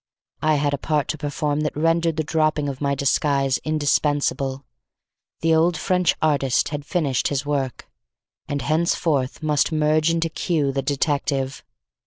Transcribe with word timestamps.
I 0.41 0.55
had 0.55 0.73
a 0.73 0.79
part 0.79 1.07
to 1.09 1.17
perform 1.19 1.59
that 1.59 1.77
rendered 1.77 2.17
the 2.17 2.23
dropping 2.23 2.67
of 2.67 2.81
my 2.81 2.95
disguise 2.95 3.59
indispensable. 3.63 4.65
The 5.41 5.53
old 5.53 5.77
French 5.77 6.15
artist 6.23 6.69
had 6.69 6.87
finished 6.87 7.27
his 7.27 7.45
work, 7.45 7.87
and 8.47 8.63
henceforth 8.63 9.43
must 9.43 9.71
merge 9.71 10.09
into 10.09 10.29
Q. 10.29 10.71
the 10.71 10.81
detective. 10.81 11.63